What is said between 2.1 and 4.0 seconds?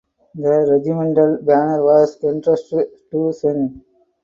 entrusted to Sen.